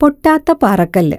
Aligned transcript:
പൊട്ടാത്ത 0.00 0.52
പാറക്കല്ല്. 0.52 1.16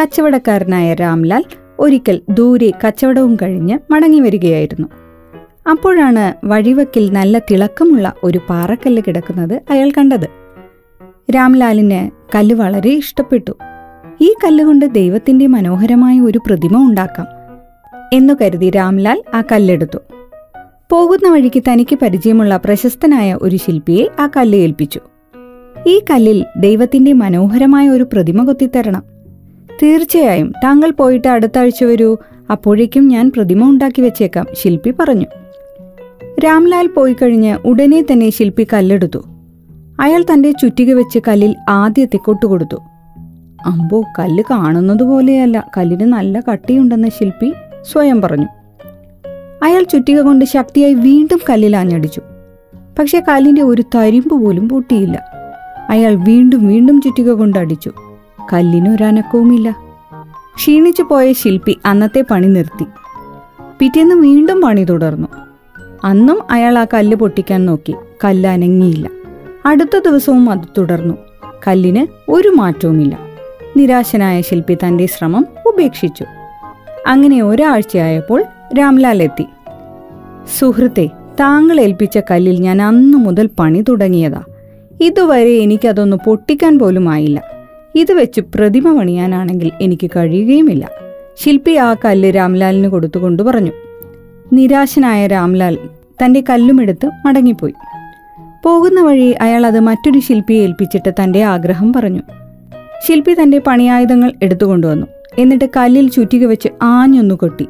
കച്ചവടക്കാരനായ 0.00 0.94
രാംലാൽ 0.94 1.44
ഒരിക്കൽ 1.78 2.20
ദൂരെ 2.30 2.72
കച്ചവടവും 2.86 3.36
കഴിഞ്ഞ് 3.42 3.78
മടങ്ങി 3.90 4.20
വരികയായിരുന്നു. 4.20 4.88
അപ്പോഴാണ് 5.70 6.34
വഴിവക്കിൽ 6.44 7.12
നല്ല 7.12 7.38
തിളക്കമുള്ള 7.38 8.12
ഒരു 8.24 8.40
പാറക്കല്ല് 8.48 9.02
കിടക്കുന്നത് 9.06 9.62
അയാൾ 9.70 9.90
കണ്ടത്. 9.90 10.26
രാംലാലിന് 11.36 12.10
കല്ല് 12.34 12.54
വളരെ 12.54 12.90
ഇഷ്ടപ്പെട്ടു. 12.90 13.52
ഈ 14.20 14.34
കല്ലുകൊണ്ട് 14.44 14.84
ദൈവത്തിന്റെ 14.84 15.46
മനോഹരമായ 15.46 16.20
ഒരു 16.20 16.40
പ്രതിമ 16.46 16.90
ഉണ്ടാക്കാം 16.90 17.26
എന്നു 18.12 18.34
കരുതി 18.40 18.70
രാംലാൽ 18.70 19.22
ആ 19.34 19.42
കല്ലെടുത്തു. 19.52 19.98
പോകുന്ന 20.92 21.30
വഴിക്ക് 21.30 21.62
തനിക്ക് 21.68 21.98
പരിചയമുള്ള 22.02 22.56
പ്രശസ്തനായ 22.56 23.38
ഒരു 23.42 23.56
ശില്പിയെ 23.56 24.06
ആ 24.20 24.28
കല്ല് 24.36 24.58
ഏൽപ്പിച്ചു. 24.58 25.00
ഈ 25.86 26.02
കല്ലിൽ 26.10 26.44
ദൈവത്തിന്റെ 26.56 27.12
മനോഹരമായ 27.12 27.88
ഒരു 27.88 28.02
പ്രതിമ 28.12 28.44
കൊത്തിത്തരണം. 28.44 29.02
തീർച്ചയായും 29.82 30.52
താങ്കൾ 30.64 30.90
പോയിട്ട് 30.90 31.28
അടുത്ത 31.28 31.58
ആഴ്ച 31.58 31.84
വരൂ. 31.84 32.16
അപ്പോഴേക്കും 32.50 33.08
ഞാൻ 33.08 33.32
പ്രതിമ 33.36 33.70
ഉണ്ടാക്കി 33.70 34.02
വെച്ചേക്കാം 34.02 34.46
ശില്പി 34.52 34.90
പറഞ്ഞു. 34.90 35.26
രാംലാൽ 36.44 36.86
പോയി 36.86 37.12
കഴിഞ്ഞ് 37.12 37.58
ഉടനെ 37.64 38.06
തന്നെ 38.12 38.30
ശില്പി 38.30 38.66
കല്ലെടുത്തു. 38.72 39.24
അയാൾ 40.00 40.24
തന്റെ 40.32 40.50
ചുറ്റിക 40.50 40.94
വെച്ച് 40.94 41.18
കല്ലിൽ 41.28 41.56
ആദ്യത്തെ 41.68 42.16
കൊട്ടുകൊടുത്തു 42.16 42.76
അമ്പോ 43.66 44.04
കല്ല് 44.18 44.42
കാണുന്നതുപോലെയല്ല 44.50 45.70
കല്ലിന് 45.78 46.12
നല്ല 46.12 46.42
കട്ടിയുണ്ടെന്ന് 46.52 47.08
ശില്പി 47.08 47.52
സ്വയം 47.82 48.22
പറഞ്ഞു. 48.22 48.61
അയാൾ 49.62 49.82
ചുറ്റിക 49.82 50.20
കൊണ്ട് 50.20 50.44
ശക്തിയായി 50.44 50.94
വീണ്ടും 50.94 51.40
കല്ലിൽ 51.50 51.76
ആഞ്ഞടിച്ചു. 51.76 52.20
പക്ഷെ 52.98 53.22
കല്ലിന്റെ 53.28 53.62
ഒരു 53.62 53.82
തരിമ്പ് 53.94 54.34
പോലും 54.34 54.68
പൊട്ടിയില്ല. 54.68 55.24
അയാൾ 55.90 56.14
വീണ്ടും 56.14 56.66
വീണ്ടും 56.66 57.00
ചുറ്റിക 57.00 57.30
കൊണ്ട് 57.30 57.58
അടിച്ചു. 57.58 57.92
കല്ലിനൊരനക്കവുമില്ല 58.52 59.76
ക്ഷീണിച്ചു 60.56 61.02
പോയ 61.02 61.32
ശില്പി 61.32 61.78
അന്നത്തെ 61.84 62.24
പണി 62.30 62.46
നിർത്തി. 62.46 62.84
പിറ്റേന്ന് 63.78 64.14
വീണ്ടും 64.14 64.60
പണി 64.60 64.84
തുടർന്നു. 64.84 65.28
അന്നും 66.04 66.38
അയാൾ 66.50 66.78
ആ 66.78 66.86
കല്ല് 66.94 67.16
പൊട്ടിക്കാൻ 67.16 67.66
നോക്കി. 67.66 67.94
കല്ല് 68.24 68.48
അനങ്ങിയില്ല. 68.48 69.10
അടുത്ത 69.66 69.98
ദിവസവും 69.98 70.50
അത് 70.50 70.58
തുടർന്നു. 70.78 71.14
കല്ലിന് 71.68 72.30
ഒരു 72.30 72.48
മാറ്റവുമില്ല. 72.48 73.18
നിരാശനായ 73.76 74.40
ശില്പി 74.40 74.74
തന്റെ 74.74 75.06
ശ്രമം 75.06 75.46
ഉപേക്ഷിച്ചു. 75.66 76.24
അങ്ങനെ 77.06 77.42
ഒരാഴ്ചയായപ്പോൾ 77.42 78.44
രാംലാൽ 78.78 79.22
എത്തി 79.22 79.46
സുഹൃത്തെ 80.58 81.10
താങ്കൾ 81.40 81.80
ഏൽപ്പിച്ച 81.80 82.18
കല്ലിൽ 82.18 82.60
ഞാൻ 82.60 82.82
അന്നു 82.82 83.18
മുതൽ 83.18 83.50
പണി 83.58 83.84
തുടങ്ങിയതാ. 83.88 84.42
ഇതുവരെ 85.00 85.58
എനിക്കതൊന്ന് 85.58 86.16
പൊട്ടിക്കാൻ 86.26 86.78
പോലും 86.78 87.08
ആയില്ല. 87.08 87.42
ഇത് 87.94 88.12
വെച്ച് 88.12 88.40
പ്രതിമ 88.40 88.98
പണിയാനാണെങ്കിൽ 88.98 89.72
എനിക്ക് 89.80 90.10
കഴിയുകയുമില്ല. 90.16 90.90
ശില്പി 91.36 91.70
ആ 91.70 91.94
കല്ല് 91.94 92.34
രാംലാലിന് 92.34 92.88
കൊടുത്തുകൊണ്ട് 92.88 93.42
പറഞ്ഞു. 93.42 93.72
നിരാശനായ 94.52 95.26
രാംലാൽ 95.26 95.78
തന്റെ 96.24 96.44
കല്ലുമെടുത്ത് 96.50 97.10
മടങ്ങിപ്പോയി. 97.26 97.74
പോകുന്ന 98.64 99.02
വഴി 99.02 99.30
അയാൾ 99.30 99.66
അത് 99.66 99.80
മറ്റൊരു 99.80 100.18
ശില്പിയെ 100.18 100.62
ഏൽപ്പിച്ചിട്ട് 100.62 101.12
തന്റെ 101.22 101.42
ആഗ്രഹം 101.42 101.92
പറഞ്ഞു. 101.92 102.22
ശില്പി 103.06 103.36
തന്റെ 103.42 103.58
പണിയായുധങ്ങൾ 103.58 104.32
എടുത്തുകൊണ്ടുവന്നു 104.42 105.06
എന്നിട്ട് 105.38 105.64
കല്ലിൽ 105.76 106.10
ചുറ്റിക 106.10 106.46
വെച്ച് 106.46 106.68
ആഞ്ഞൊന്നു 106.82 107.34
കൊട്ടി. 107.34 107.68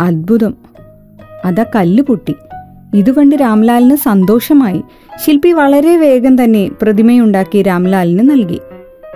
അത്ഭുതം. 0.00 0.54
അതാ 1.44 1.64
കല്ല് 1.74 2.02
പൊട്ടി. 2.02 2.34
ഇത് 2.94 3.36
രാംലാലിന് 3.40 3.96
സന്തോഷമായി. 3.96 4.82
ശില്പി 5.24 5.52
വളരെ 5.52 5.96
വേഗം 5.96 6.44
തന്നെ 6.44 6.70
പ്രതിമയുണ്ടാക്കി 6.82 7.62
രാംലാലിന് 7.62 8.30
നൽകി. 8.30 8.60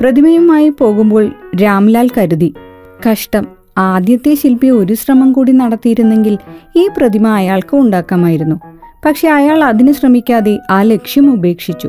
പ്രതിമയുമായി 0.00 0.68
പോകുമ്പോൾ 0.68 1.30
രാംലാൽ 1.62 2.08
കരുതി 2.18 2.54
കഷ്ടം. 3.10 3.46
ആദ്യത്തെ 3.78 4.34
ശില്പി 4.34 4.66
ഒരു 4.66 4.94
ശ്രമം 4.94 5.32
കൂടി 5.32 5.52
നടത്തിയിരുന്നെങ്കിൽ 5.52 6.38
ഈ 6.76 6.88
പ്രതിമ 6.96 7.28
അയാൾക്ക് 7.28 7.76
ഉണ്ടാക്കാമായിരുന്നു. 7.76 8.56
പക്ഷെ 9.06 9.28
അയാൾ 9.28 9.64
അതിന് 9.64 9.92
ശ്രമിക്കാതെ 9.92 10.58
ആ 10.70 10.82
ലക്ഷ്യം 10.82 11.32
ഉപേക്ഷിച്ചു. 11.32 11.88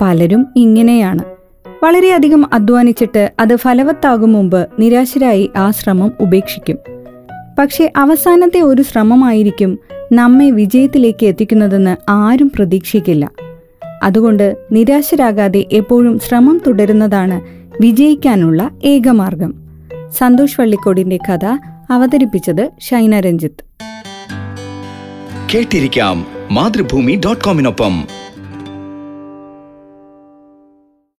പലരും 0.00 0.46
ഇങ്ങനെയാണ്. 0.56 1.22
വളരെയധികം 1.84 2.54
അധ്വാനിച്ചിട്ട് 2.54 3.32
അത് 3.40 3.56
ഫലവത്താകും 3.56 4.32
മുമ്പ് 4.32 4.68
നിരാശരായി 4.78 5.50
ആ 5.56 5.70
ശ്രമം 5.70 6.12
ഉപേക്ഷിക്കും. 6.20 6.99
പക്ഷെ 7.60 7.92
അവസാനത്തെ 7.96 8.60
ഒരു 8.60 8.82
ശ്രമമായിരിക്കും 8.82 9.78
നമ്മെ 10.12 10.50
വിജയത്തിലേക്ക് 10.50 11.26
എത്തിക്കുന്നതെന്ന് 11.26 11.96
ആരും 12.08 12.52
പ്രതീക്ഷിക്കില്ല. 12.54 13.30
അതുകൊണ്ട് 14.02 14.56
നിരാശരാകാതെ 14.72 15.66
എപ്പോഴും 15.72 16.18
ശ്രമം 16.18 16.60
തുടരുന്നതാണ് 16.66 17.40
വിജയിക്കാനുള്ള 17.80 18.70
ഏകമാർഗം. 18.84 19.54
സന്തോഷ് 20.18 20.60
വള്ളിക്കോടിന്റെ 20.60 21.18
കഥ 21.28 21.44
അവതരിപ്പിച്ചത് 21.90 22.70
ഷൈന 22.80 23.20
രഞ്ജിത്ത്. 23.20 23.64
കേട്ടിരിക്കാം 25.54 26.26
മാതൃഭൂമി 26.50 27.20
ഡോട്ട് 27.24 27.44
കോമിനൊപ്പം. 27.44 28.04